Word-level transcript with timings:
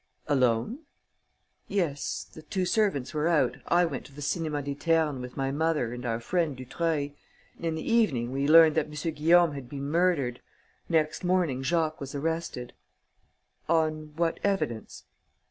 "Alone?" 0.25 0.79
"Yes. 1.67 2.23
The 2.33 2.41
two 2.41 2.65
servants 2.65 3.13
were 3.13 3.27
out. 3.27 3.57
I 3.67 3.85
went 3.85 4.03
to 4.07 4.11
the 4.15 4.21
Cinéma 4.21 4.63
des 4.63 4.73
Ternes 4.73 5.21
with 5.21 5.37
my 5.37 5.51
mother 5.51 5.93
and 5.93 6.07
our 6.07 6.19
friend 6.19 6.57
Dutreuil. 6.57 7.11
In 7.59 7.75
the 7.75 7.87
evening, 7.87 8.31
we 8.31 8.47
learnt 8.47 8.73
that 8.73 8.87
M. 8.87 9.13
Guillaume 9.13 9.51
had 9.53 9.69
been 9.69 9.83
murdered. 9.91 10.41
Next 10.89 11.23
morning, 11.23 11.61
Jacques 11.61 12.01
was 12.01 12.15
arrested." 12.15 12.73
"On 13.69 14.15
what 14.15 14.39
evidence?" 14.43 15.03